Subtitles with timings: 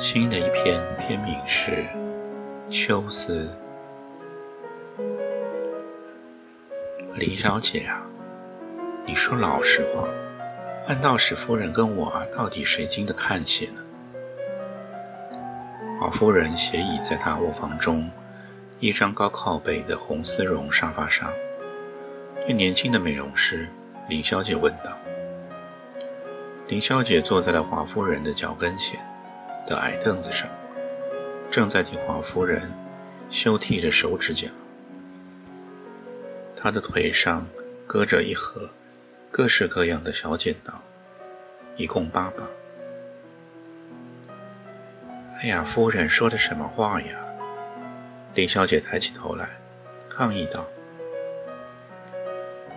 [0.00, 1.72] 新的一篇篇名是
[2.70, 3.50] 《秋思》。
[7.16, 8.06] 林小姐啊，
[9.04, 10.08] 你说老实话，
[10.86, 13.82] 按道士夫人跟我，到底谁经得看些呢？
[16.00, 18.08] 华夫人斜倚在她卧房中
[18.78, 21.28] 一张高靠背的红丝绒沙发上，
[22.46, 23.68] 对年轻的美容师
[24.08, 24.96] 林小姐问道。
[26.68, 29.00] 林小姐坐在了华夫人的脚跟前。
[29.68, 30.48] 的矮凳子上，
[31.50, 32.72] 正在替华夫人
[33.28, 34.48] 修剃着手指甲。
[36.56, 37.46] 她的腿上
[37.86, 38.66] 搁着一盒
[39.30, 40.72] 各式各样的小剪刀，
[41.76, 42.42] 一共八把。
[45.40, 47.18] 哎呀，夫人说的什么话呀？
[48.34, 49.50] 林小姐抬起头来，
[50.08, 50.66] 抗议道：“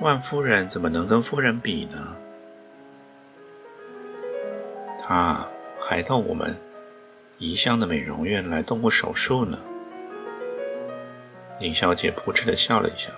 [0.01, 2.17] 万夫人怎么能跟夫人比呢？
[4.99, 5.39] 她
[5.79, 6.53] 还到我们。”
[7.41, 9.57] 宜乡的美容院来动过手术呢。
[11.59, 13.09] 林小姐扑哧的笑了一下，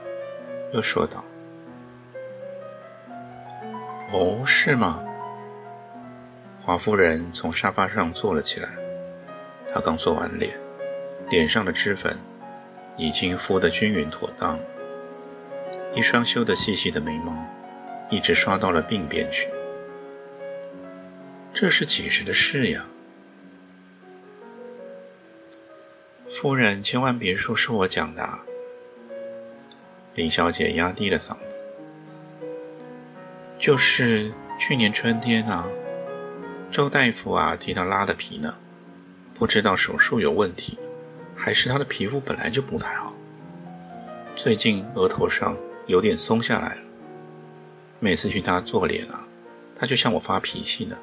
[0.71, 1.25] 又说道
[4.13, 5.03] ：“哦，是吗？”
[6.63, 8.69] 华夫人从沙发上坐了起来。
[9.73, 10.57] 她刚做完脸，
[11.29, 12.17] 脸上的脂粉
[12.95, 14.57] 已经敷得均匀妥当，
[15.93, 17.35] 一双修得细细的眉毛
[18.09, 19.49] 一直刷到了鬓边去。
[21.53, 22.85] 这是几时的事呀？
[26.43, 28.29] 夫人，千万别说是我讲的。
[30.13, 31.63] 林小姐压低了嗓子。
[33.57, 35.65] 就是去年春天啊，
[36.69, 38.53] 周大夫啊替她拉的皮呢，
[39.33, 40.77] 不知道手术有问题，
[41.33, 43.13] 还是她的皮肤本来就不太好。
[44.35, 45.55] 最近额头上
[45.87, 46.81] 有点松下来了，
[48.01, 49.25] 每次去她做脸啊，
[49.73, 50.97] 她就向我发脾气呢。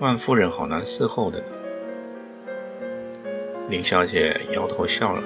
[0.00, 1.57] 万夫人好难伺候的呢。
[3.68, 5.22] 林小姐摇头笑了，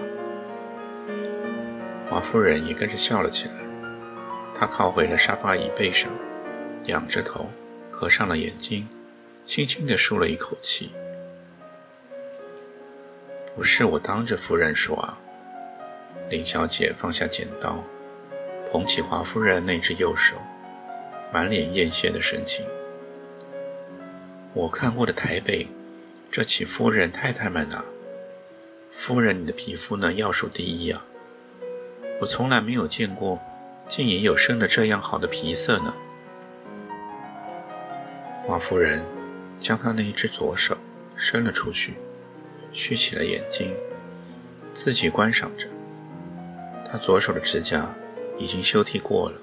[2.11, 3.55] 华夫人也跟着笑了起来。
[4.53, 6.11] 她靠回了沙发椅背上，
[6.87, 7.49] 仰着头，
[7.89, 8.89] 合上了眼睛，
[9.45, 10.91] 轻轻地舒了一口气。
[13.55, 15.17] 不是我当着夫人说啊。
[16.29, 17.85] 林小姐放下剪刀，
[18.73, 20.35] 捧起华夫人那只右手，
[21.33, 22.65] 满脸艳羡的神情。
[24.53, 25.69] 我看过的台北
[26.29, 27.85] 这起夫人太太们啊。
[28.93, 30.13] 夫人，你的皮肤呢？
[30.13, 31.03] 要数第一啊！
[32.21, 33.41] 我从来没有见过，
[33.89, 35.93] 竟也有生的这样好的皮色呢。
[38.47, 39.03] 华夫人
[39.59, 40.77] 将她那一只左手
[41.17, 41.95] 伸了出去，
[42.71, 43.75] 蓄起了眼睛，
[44.75, 45.67] 自己观赏着。
[46.89, 47.93] 她左手的指甲
[48.39, 49.41] 已经修剃过了，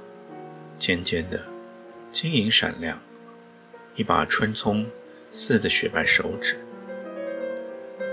[0.77, 1.43] 尖尖的，
[2.11, 2.97] 晶莹闪亮，
[3.95, 4.85] 一把春葱
[5.29, 6.55] 似的雪白手指。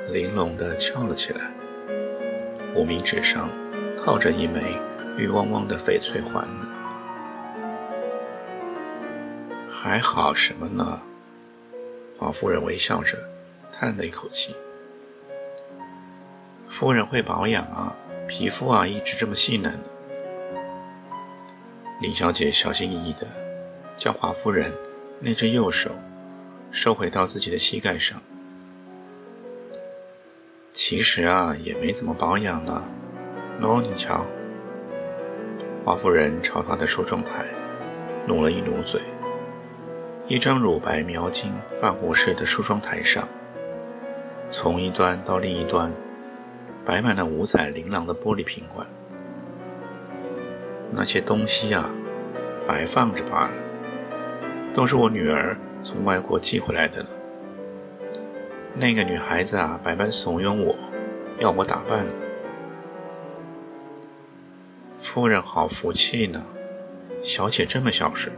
[0.09, 1.51] 玲珑地翘了起来，
[2.75, 3.51] 无名指上
[3.99, 4.61] 套着一枚
[5.17, 6.73] 绿汪汪的翡翠环呢。
[9.69, 11.03] 还好什么呢？
[12.17, 13.19] 华夫人微笑着
[13.73, 14.55] 叹了一口气。
[16.69, 17.95] 夫人会保养啊，
[18.29, 19.85] 皮肤啊一直这么细嫩呢。
[22.01, 23.27] 林小姐小心翼翼地
[23.97, 24.73] 将华夫人
[25.19, 25.91] 那只右手
[26.71, 28.23] 收回到自己的膝盖上。
[30.77, 32.85] 其实啊，也没怎么保养呢。
[33.63, 34.27] 喏，你瞧。
[35.83, 37.47] 华夫人朝她的梳妆台
[38.27, 39.01] 努了一努嘴，
[40.29, 41.51] 一张乳白描金
[41.81, 43.27] 法国式的梳妆台上，
[44.51, 45.91] 从一端到另一端，
[46.85, 48.87] 摆满了五彩琳琅的玻璃瓶罐。
[50.91, 51.89] 那些东西啊，
[52.67, 53.55] 摆放着罢了，
[54.75, 57.09] 都是我女儿从外国寄回来的呢。
[58.79, 60.77] 那个女孩子啊，百般怂恿我，
[61.39, 62.07] 要我打扮。
[65.01, 66.45] 夫人好福气呢，
[67.23, 68.37] 小姐这么孝顺。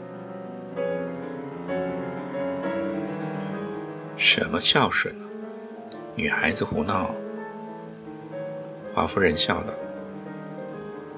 [4.17, 5.25] 什么孝顺呢？
[6.15, 7.11] 女孩子胡闹。
[8.95, 9.75] 华夫人笑了。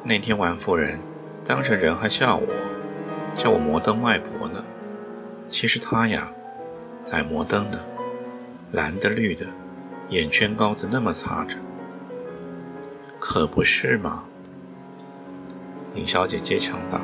[0.02, 0.98] 那天王夫人
[1.44, 2.46] 当着人还笑我，
[3.34, 4.64] 叫我摩登外婆呢。
[5.46, 6.32] 其实她呀，
[7.04, 7.78] 在摩登呢，
[8.72, 9.46] 蓝的、绿的，
[10.10, 11.56] 眼圈膏子那么擦着，
[13.18, 14.24] 可不是吗？
[15.92, 17.00] 林小姐接腔道：“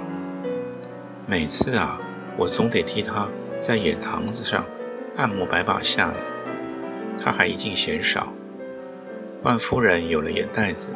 [1.26, 2.00] 每次啊，
[2.36, 3.26] 我总得替她
[3.58, 4.64] 在眼堂子上
[5.16, 6.14] 按摩百把下，
[7.20, 8.32] 她还一劲嫌少。
[9.42, 10.86] 万夫人有了眼袋子，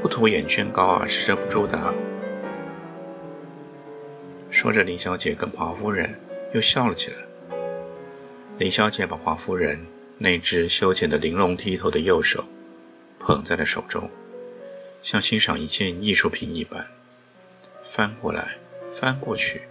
[0.00, 1.92] 不涂眼圈膏啊是遮不住的。”
[4.50, 6.08] 说着，林小姐跟华夫人
[6.52, 7.16] 又笑了起来。
[8.56, 9.84] 林小姐把华夫人
[10.16, 12.44] 那只修剪的玲珑剔透的右手
[13.18, 14.08] 捧在了手中，
[15.02, 16.86] 像欣赏一件艺术品一般，
[17.84, 18.56] 翻过来
[18.94, 19.62] 翻过去，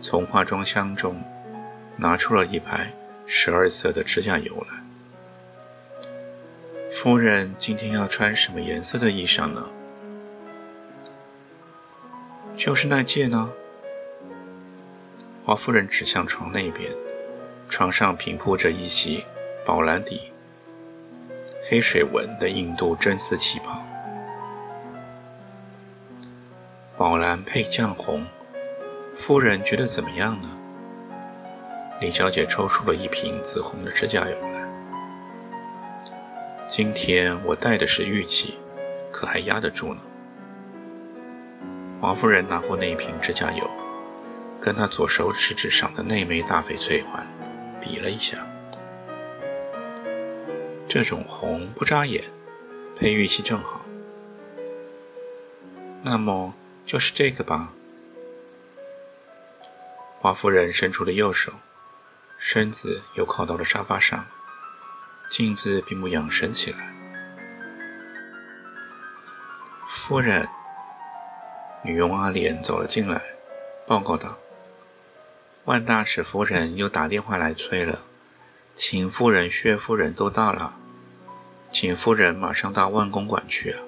[0.00, 1.20] 从化妆箱中
[1.96, 2.94] 拿出了一排
[3.26, 4.76] 十二色的指甲油来。
[6.92, 9.68] 夫人今天要穿什么颜色的衣裳呢？
[12.56, 13.50] 就是那件呢。
[15.44, 16.88] 华夫人指向床那边，
[17.70, 19.24] 床上平铺着一袭
[19.64, 20.32] 宝蓝底、
[21.68, 23.80] 黑水纹的印度真丝旗袍，
[26.98, 28.26] 宝蓝配绛红，
[29.14, 30.48] 夫人觉得怎么样呢？
[32.00, 34.68] 林小姐抽出了一瓶紫红的指甲油来。
[36.66, 38.58] 今天我带的是玉器，
[39.12, 40.00] 可还压得住呢？
[42.00, 43.70] 华夫人拿过那一瓶指甲油。
[44.60, 47.26] 跟她左手食指上的那枚大翡翠环
[47.80, 48.46] 比了一下，
[50.88, 52.24] 这种红不扎眼，
[52.96, 53.80] 配玉器正好。
[56.02, 56.54] 那么
[56.86, 57.72] 就是这个吧。
[60.18, 61.52] 华夫人伸出了右手，
[62.36, 64.26] 身子又靠到了沙发上，
[65.30, 66.92] 镜子闭目养神起来。
[69.88, 70.46] 夫人，
[71.82, 73.20] 女佣阿莲走了进来，
[73.86, 74.36] 报告道。
[75.66, 78.00] 万大使夫人又打电话来催了，
[78.74, 80.76] 秦夫人、薛夫人都到了，
[81.70, 83.82] 请夫人马上到万公馆去啊！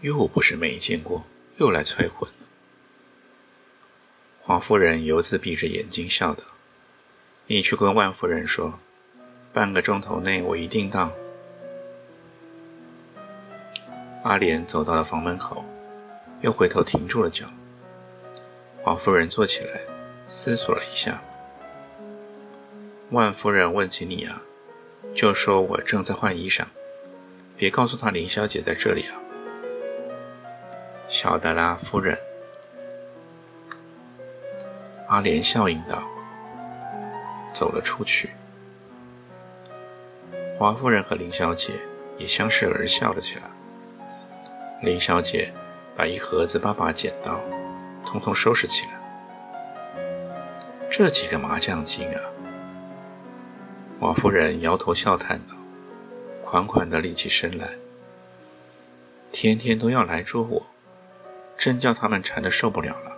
[0.00, 1.24] 又不是没见过，
[1.56, 2.36] 又来催婚了。
[4.42, 6.42] 黄夫人犹自闭着眼睛笑道
[7.46, 8.78] ：“你去跟万夫人说，
[9.52, 11.10] 半个钟头内我一定到。”
[14.22, 15.64] 阿莲走到了房门口，
[16.40, 17.46] 又回头停住了脚。
[18.86, 19.80] 华夫人坐起来，
[20.28, 21.20] 思索了一下。
[23.10, 24.40] 万夫人问起你啊，
[25.12, 26.66] 就说我正在换衣裳，
[27.56, 29.18] 别告诉她林小姐在这里啊。
[31.08, 32.16] 晓得啦，夫人。
[35.08, 36.08] 阿莲笑应道，
[37.52, 38.30] 走了出去。
[40.56, 41.72] 华夫人和林小姐
[42.18, 43.50] 也相视而笑了起来。
[44.80, 45.52] 林小姐
[45.96, 47.40] 把一盒子八把剪刀。
[48.06, 48.92] 统统收拾起来。
[50.88, 52.20] 这几个麻将精啊！
[53.98, 55.54] 王夫人摇头笑叹道，
[56.42, 57.68] 款款的立起身来。
[59.32, 60.66] 天天都要来捉我，
[61.58, 63.12] 真叫他们馋得受不了了。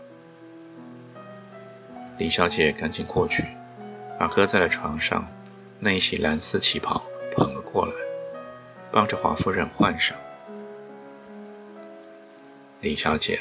[2.17, 3.44] 李小姐赶紧过去，
[4.19, 5.25] 把搁在了床上
[5.79, 7.00] 那一袭蓝丝旗袍
[7.32, 7.93] 捧了过来，
[8.90, 10.17] 帮着华夫人换上。
[12.80, 13.38] 李小姐，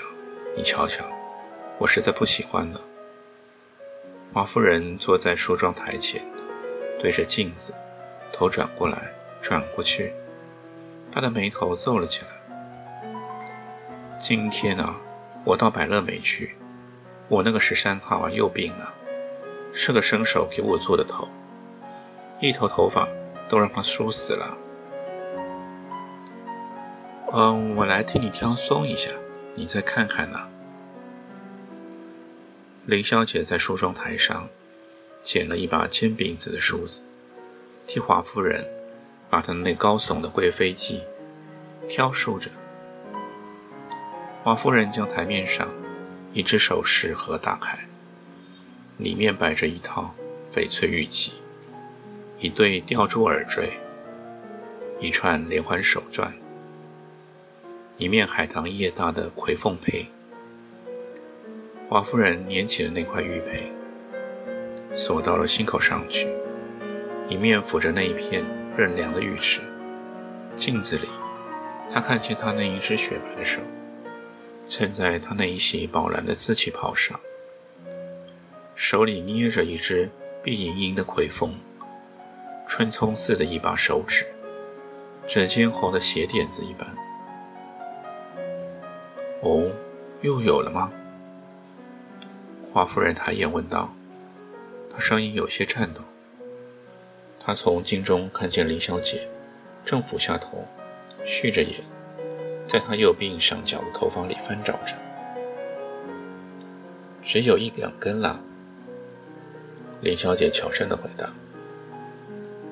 [0.55, 1.03] 你瞧瞧。
[1.79, 2.81] 我实在不喜欢了。
[4.33, 6.21] 华夫人坐在梳妆台前，
[6.99, 7.73] 对着镜子，
[8.31, 10.13] 头转过来转过去，
[11.11, 12.29] 她的眉头皱了起来。
[14.19, 14.95] 今天啊，
[15.43, 16.55] 我到百乐美去，
[17.27, 18.93] 我那个十三号啊又病了，
[19.71, 21.27] 是个生手给我做的头，
[22.39, 23.07] 一头头发
[23.47, 24.57] 都让他梳死了。
[27.33, 29.11] 嗯，我来替你挑松一下，
[29.53, 30.49] 你再看看呢。
[32.87, 34.47] 林小姐在梳妆台上
[35.21, 37.01] 捡了一把尖柄子的梳子，
[37.85, 38.65] 替华夫人
[39.29, 41.01] 把她那高耸的贵妃髻
[41.89, 42.49] 挑梳着。
[44.41, 45.69] 华夫人将台面上
[46.31, 47.77] 一只首饰盒打开，
[48.99, 50.15] 里面摆着一套
[50.49, 51.41] 翡翠玉器，
[52.39, 53.77] 一对吊珠耳坠，
[55.01, 56.33] 一串连环手串，
[57.97, 60.05] 一面海棠叶大的葵凤佩。
[61.89, 63.71] 华夫人捻起了那块玉佩，
[64.93, 66.27] 锁到了心口上去，
[67.29, 68.43] 一面抚着那一片
[68.75, 69.61] 润凉的玉齿。
[70.53, 71.07] 镜子里，
[71.89, 73.61] 她看见她那一只雪白的手，
[74.67, 77.17] 衬在她那一袭宝蓝的丝旗袍上，
[78.75, 80.09] 手里捏着一只
[80.43, 81.53] 碧莹莹的葵凤，
[82.67, 84.25] 春葱似的一把手指，
[85.25, 86.85] 指尖红的血点子一般。
[89.39, 89.71] 哦，
[90.19, 90.91] 又有了吗？
[92.77, 93.91] 华夫人抬眼问道，
[94.87, 96.01] 她声音有些颤抖。
[97.39, 99.27] 她从镜中看见林小姐
[99.83, 100.63] 正俯下头，
[101.25, 101.81] 蓄着眼，
[102.67, 104.93] 在她右鬓上角的头发里翻找着。
[107.23, 108.39] 只有一两根了。
[110.01, 111.27] 林小姐悄声的回答：“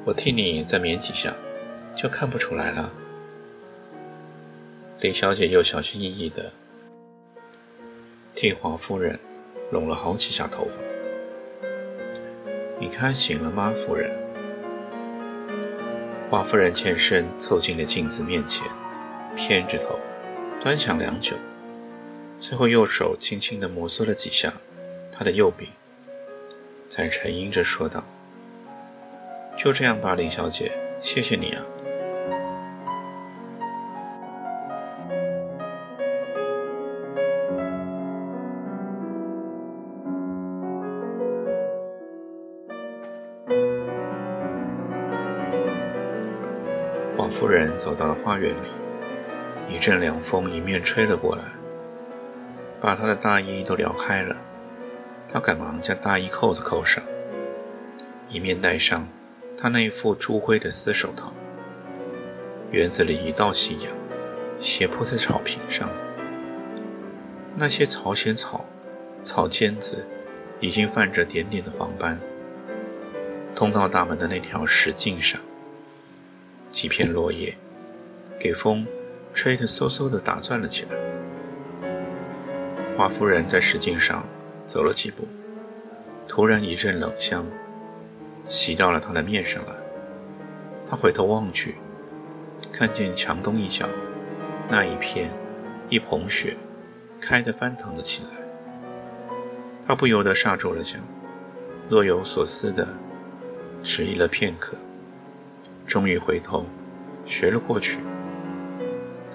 [0.05, 1.33] 我替你再抿几下，
[1.95, 2.93] 就看不出来了。”
[5.01, 6.53] 林小姐又小心翼翼的
[8.35, 9.19] 替华夫人
[9.71, 10.71] 拢了好几下头发。
[12.79, 14.11] “你看行了吗，夫人？”
[16.29, 18.67] 华夫人欠身凑近了镜子面前，
[19.35, 19.99] 偏着头
[20.61, 21.35] 端详良久。
[22.39, 24.51] 最后，右手轻轻地摩挲了几下
[25.11, 25.69] 她的右臂，
[26.89, 28.03] 才沉吟着说道
[29.55, 31.63] ：“就这样吧，林小姐，谢谢你啊。”
[48.25, 48.69] 花园里，
[49.69, 51.43] 一阵凉风迎面吹了过来。
[52.81, 54.35] 把他的大衣都撩开了，
[55.31, 57.03] 他赶忙将大衣扣子扣上，
[58.27, 59.07] 一面戴上
[59.55, 61.31] 他那副朱灰的丝手套。
[62.71, 63.93] 园子里一道夕阳
[64.59, 65.87] 斜铺在草坪上，
[67.55, 68.65] 那些朝鲜草
[69.23, 70.09] 草尖子
[70.59, 72.19] 已经泛着点点的黄斑。
[73.53, 75.39] 通道大门的那条石径上，
[76.71, 77.55] 几片落叶
[78.39, 78.85] 给风
[79.33, 80.91] 吹得嗖嗖地打转了起来。
[82.97, 84.25] 华夫人在石径上
[84.65, 85.27] 走了几步，
[86.27, 87.45] 突然一阵冷香
[88.47, 89.73] 袭到了她的面上来。
[90.89, 91.75] 她回头望去，
[92.71, 93.89] 看见墙东一角
[94.69, 95.29] 那一片
[95.89, 96.55] 一捧雪
[97.19, 98.29] 开得翻腾了起来。
[99.85, 100.99] 她不由得刹住了脚，
[101.89, 102.87] 若有所思地
[103.83, 104.77] 迟疑了片刻，
[105.85, 106.65] 终于回头
[107.25, 107.99] 学了过去。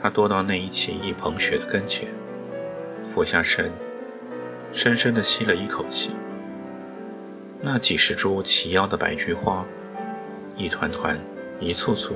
[0.03, 2.09] 他踱到那一起一捧雪的跟前。
[3.03, 3.73] 俯下身，
[4.73, 6.11] 深深地吸了一口气。
[7.61, 9.67] 那几十株齐腰的白菊花，
[10.57, 11.21] 一团团、
[11.59, 12.15] 一簇簇，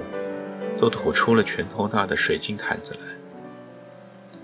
[0.80, 4.38] 都吐出了拳头大的水晶毯子来，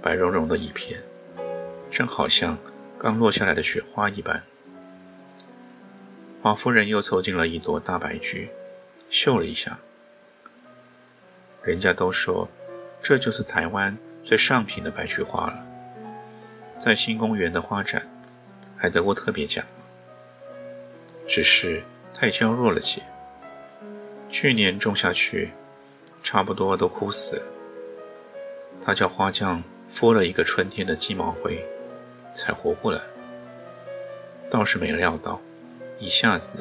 [0.00, 1.02] 白茸茸的一片，
[1.90, 2.56] 正好像
[2.98, 4.44] 刚落下来的雪花一般。
[6.42, 8.50] 华夫人又凑近了一朵大白菊，
[9.08, 9.78] 嗅了一下。
[11.62, 12.48] 人家都说，
[13.04, 15.66] 这就是台湾最上品的白菊花了。
[16.78, 18.02] 在新公园的花展，
[18.78, 19.62] 还得过特别奖，
[21.28, 21.84] 只是
[22.14, 23.02] 太娇弱了些。
[24.30, 25.52] 去年种下去，
[26.22, 27.42] 差不多都枯死了。
[28.82, 31.62] 他叫花匠敷了一个春天的鸡毛灰，
[32.34, 32.98] 才活过来。
[34.50, 35.38] 倒是没料到，
[35.98, 36.56] 一下子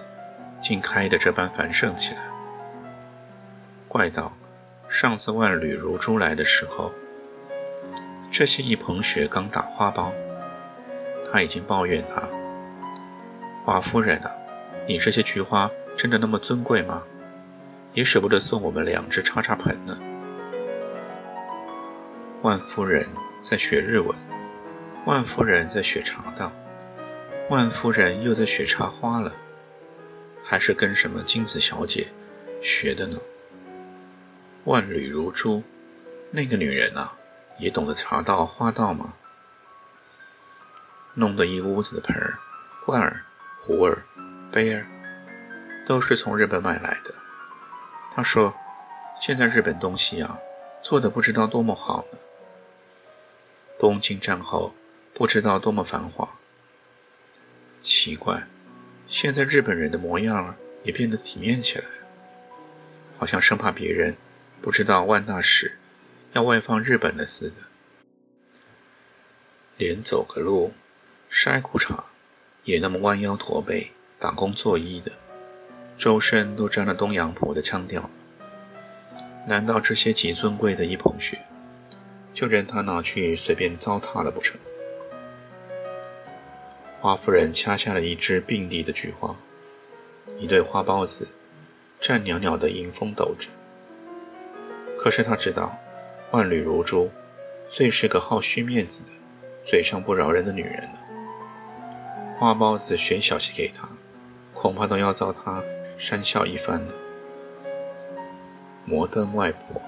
[0.62, 2.22] 竟开得这般繁盛起来。
[3.88, 4.36] 怪道，
[4.94, 6.94] 上次万缕如珠来的时候。
[8.30, 10.12] 这些一捧雪刚打花苞，
[11.26, 12.22] 他已经抱怨他
[13.66, 14.32] ：“华夫人啊，
[14.88, 17.02] 你这些菊花真的那么尊贵吗？
[17.96, 19.98] 也舍不得送我们两只插插盆呢。”
[22.44, 23.04] 万夫人
[23.42, 24.16] 在学日文，
[25.08, 26.52] 万夫人在学茶道，
[27.50, 29.34] 万夫人又在学插花了，
[30.44, 32.06] 还是跟什么金子小姐
[32.62, 33.18] 学的呢？
[34.66, 35.62] 万缕如珠，
[36.32, 37.18] 那个女人啊！
[37.60, 39.14] 也懂得茶道、花道吗？
[41.16, 42.40] 弄得一屋子的盆儿、
[42.86, 43.26] 罐儿、
[43.60, 44.04] 壶儿、
[44.52, 44.88] 杯儿，
[45.86, 47.14] 都是从日本买来的。
[48.12, 48.56] 他说
[49.20, 50.40] ：“现在日本东西啊，
[50.82, 52.18] 做的不知道多么好呢。
[53.78, 54.74] 东京战后
[55.14, 56.28] 不知道多么繁华。
[57.82, 58.48] 奇怪，
[59.06, 61.86] 现在日本人的模样也变得体面起来，
[63.20, 64.16] 好像生怕别人
[64.64, 65.78] 不知道万大使。”
[66.34, 67.58] 要外放日本的似的，
[69.78, 70.74] 连走个路、
[71.30, 72.06] 晒裤衩，
[72.64, 75.12] 也那么弯腰驼背、打工作揖的，
[75.96, 78.10] 周身都沾了东洋婆的腔调。
[79.46, 81.38] 难道这些极尊贵的一捧雪，
[82.34, 84.60] 就任他拿去随便糟蹋了不成？
[87.00, 89.36] 花夫人掐下了一枝并蒂的菊花，
[90.40, 91.28] 一对花苞子
[92.02, 93.50] 颤袅袅的迎风抖着。
[95.04, 95.78] 可是他知道。
[96.32, 97.12] 万缕如珠，
[97.68, 99.10] 最是个好虚面子的、
[99.66, 101.00] 嘴上不饶人的女人了。
[102.40, 103.88] 花包子选小气给她，
[104.54, 105.62] 恐怕都要遭她
[106.00, 106.94] 讪笑一番了。
[108.86, 109.82] 摩登外婆，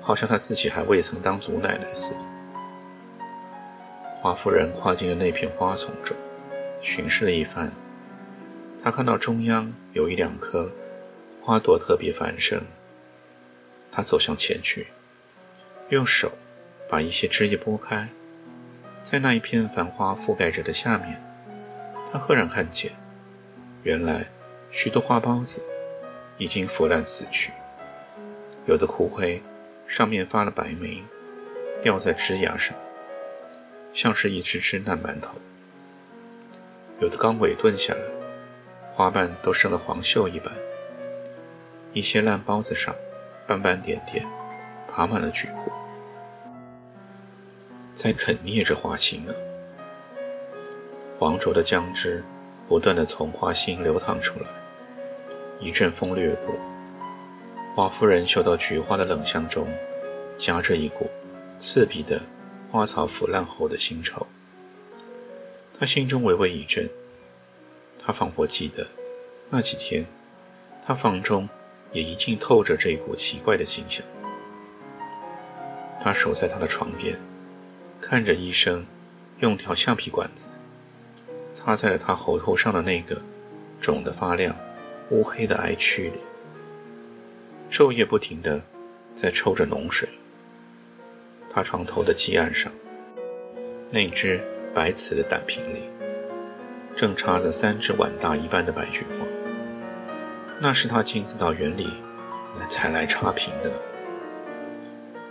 [0.00, 2.20] 好像她自己还未曾当祖奶奶似的。
[4.22, 6.16] 华夫人跨进了那片花丛中，
[6.80, 7.72] 巡视了一番。
[8.82, 10.72] 她看到中央有一两棵
[11.42, 12.62] 花朵特别繁盛。
[13.92, 14.88] 他走向前去，
[15.88, 16.32] 用手
[16.88, 18.08] 把一些枝叶拨开，
[19.02, 21.22] 在那一片繁花覆盖着的下面，
[22.12, 22.92] 他赫然看见，
[23.82, 24.26] 原来
[24.70, 25.60] 许多花苞子
[26.38, 27.52] 已经腐烂死去，
[28.66, 29.42] 有的枯灰，
[29.86, 31.02] 上面发了白霉，
[31.82, 32.74] 掉在枝芽上。
[33.92, 35.34] 像是一只只烂馒头，
[37.00, 38.00] 有的刚萎顿下来，
[38.94, 40.54] 花瓣都生了黄锈一般。
[41.92, 42.94] 一些烂包子上，
[43.50, 44.24] 斑斑点点，
[44.88, 45.64] 爬满了菊花，
[47.96, 49.34] 在啃啮着花心呢。
[51.18, 52.22] 黄浊的浆汁
[52.68, 54.46] 不断的从花心流淌出来，
[55.58, 56.54] 一阵风掠过，
[57.74, 59.66] 华夫人嗅到菊花的冷香中，
[60.38, 61.10] 夹着一股
[61.58, 62.22] 刺鼻的。
[62.70, 64.24] 花草腐烂后的腥臭，
[65.76, 66.88] 他心中微微一震。
[67.98, 68.86] 他仿佛记得
[69.48, 70.06] 那几天，
[70.80, 71.48] 他房中
[71.92, 74.04] 也一尽透着这股奇怪的清香。
[76.02, 77.16] 他守在他的床边，
[78.00, 78.86] 看着医生
[79.40, 80.48] 用条橡皮管子
[81.52, 83.20] 插在了他喉头上的那个
[83.80, 84.56] 肿得发亮、
[85.10, 86.20] 乌黑的癌区里，
[87.70, 88.62] 昼夜不停地
[89.14, 90.08] 在抽着脓水。
[91.50, 92.72] 他床头的鸡案上，
[93.90, 94.40] 那只
[94.72, 95.90] 白瓷的胆瓶里，
[96.96, 99.29] 正插着三只碗大一般的白菊花。
[100.60, 101.88] 那是他亲自到园里
[102.58, 103.72] 来才来插瓶的。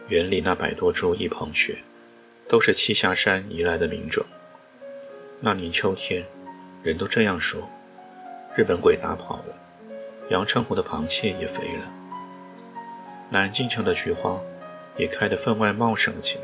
[0.08, 1.78] 园里那百多株一捧雪，
[2.48, 4.26] 都是栖霞山移来的名种。
[5.40, 6.26] 那年秋天，
[6.82, 7.70] 人都这样说：
[8.56, 9.62] 日本鬼打跑了，
[10.30, 11.94] 阳澄湖的螃蟹也肥了，
[13.30, 14.40] 南京城的菊花。
[14.98, 16.44] 也开得分外茂盛了起来。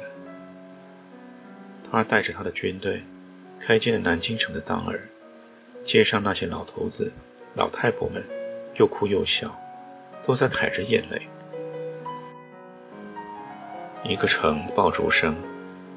[1.83, 3.03] 他带着他的军队，
[3.59, 5.09] 开进了南京城的当儿，
[5.83, 7.11] 街上那些老头子、
[7.55, 8.23] 老太婆们，
[8.75, 9.53] 又哭又笑，
[10.23, 11.27] 都在揩着眼泪。
[14.03, 15.35] 一个城爆竹声，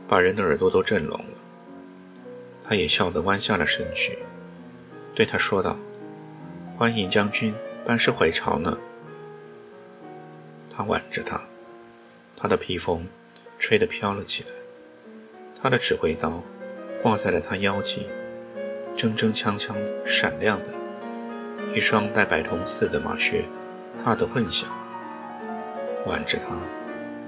[0.07, 1.39] 把人的耳朵都震聋了。
[2.63, 4.19] 他也笑得弯下了身去，
[5.15, 5.77] 对他说道
[6.77, 8.79] ：“欢迎将军班师回朝呢。”
[10.71, 11.41] 他挽着他。
[12.41, 13.05] 他的披风
[13.59, 14.51] 吹得飘了起来，
[15.61, 16.41] 他的指挥刀
[17.03, 18.07] 挂在了他腰际，
[18.97, 19.75] 铮铮锵锵
[20.07, 20.69] 闪亮的，
[21.75, 23.45] 一双带白铜刺的马靴
[24.03, 24.69] 踏得混响。
[26.07, 26.57] 挽着他，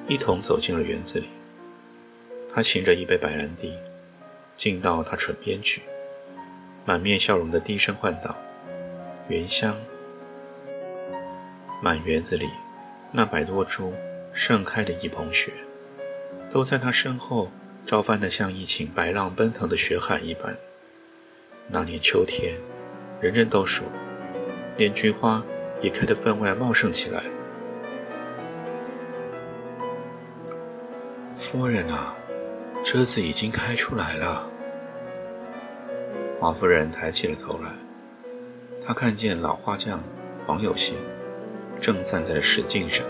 [0.06, 1.28] 一同走进了园子里。
[2.52, 3.78] 他擎着一杯白兰地，
[4.56, 5.82] 进到他唇边去，
[6.84, 8.36] 满面笑容的低声唤道
[9.28, 9.76] ：“原香。”
[11.82, 12.48] 满园子里
[13.12, 13.94] 那百多株。
[14.32, 15.50] 盛开的一捧雪，
[16.52, 17.50] 都在他身后
[17.84, 20.56] 招翻得像一群白浪奔腾的血海一般。
[21.66, 22.54] 那年秋天，
[23.20, 23.84] 人人都说，
[24.80, 25.44] 连菊花
[25.82, 27.22] 也开得分外茂盛起来。
[31.34, 32.16] 夫人啊，
[32.82, 34.48] 车子已经开出来了。
[36.38, 37.68] 华夫人抬起了头来，
[38.82, 40.02] 她看见老花匠
[40.46, 40.96] 黄有信
[41.78, 43.04] 正站在了石径上。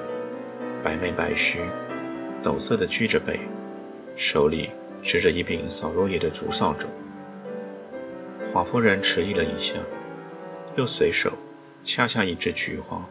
[0.83, 1.61] 白眉白须，
[2.43, 3.39] 抖色的鞠着背，
[4.17, 4.71] 手里
[5.05, 6.89] 持着一柄扫落叶的竹扫帚。
[8.53, 9.77] 华夫人迟疑了一下，
[10.75, 11.31] 又随手
[11.83, 13.03] 掐下一只菊花，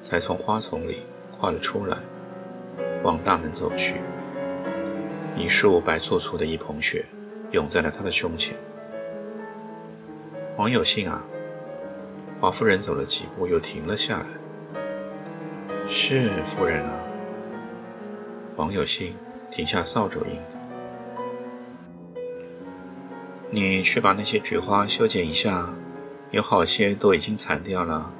[0.00, 1.96] 才从花丛里跨了出来，
[3.02, 3.96] 往大门走去。
[5.36, 7.04] 一束白簇簇的一捧雪
[7.52, 8.56] 涌在了他的胸前。
[10.56, 11.22] 王有信啊！
[12.40, 14.26] 华夫人走了几步，又停了下来。
[15.88, 17.00] 是夫人啊，
[18.56, 19.14] 王有信
[19.50, 20.58] 停下扫帚应道
[23.52, 25.68] ：“你去把那些菊花修剪一下，
[26.30, 28.12] 有好些都已经残掉了。”